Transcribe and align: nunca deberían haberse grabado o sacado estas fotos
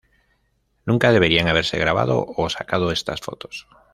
nunca 0.83 1.11
deberían 1.11 1.47
haberse 1.47 1.77
grabado 1.77 2.25
o 2.35 2.49
sacado 2.49 2.89
estas 2.91 3.21
fotos 3.21 3.67